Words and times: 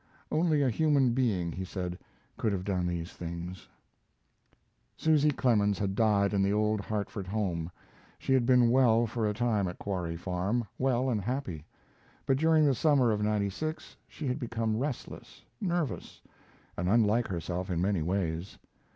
Only 0.31 0.63
a 0.63 0.69
human 0.71 1.11
being, 1.13 1.51
he 1.51 1.63
said, 1.63 1.99
could 2.35 2.51
have 2.53 2.65
done 2.65 2.87
these 2.87 3.13
things. 3.13 3.67
Susy 4.97 5.29
Clemens 5.29 5.77
had 5.77 5.93
died 5.93 6.33
in 6.33 6.41
the 6.41 6.51
old 6.51 6.81
Hartford 6.81 7.27
home. 7.27 7.69
She 8.17 8.33
had 8.33 8.43
been 8.43 8.71
well 8.71 9.05
for 9.05 9.27
a 9.29 9.33
time 9.35 9.67
at 9.67 9.77
Quarry 9.77 10.17
Farm, 10.17 10.65
well 10.79 11.07
and 11.11 11.21
happy, 11.21 11.67
but 12.25 12.37
during 12.39 12.65
the 12.65 12.73
summer 12.73 13.11
of 13.11 13.21
'96 13.21 13.95
she 14.07 14.25
had 14.25 14.39
become 14.39 14.79
restless, 14.79 15.45
nervous, 15.61 16.19
and 16.75 16.89
unlike 16.89 17.27
herself 17.27 17.69
in 17.69 17.79
many 17.79 18.01
ways. 18.01 18.57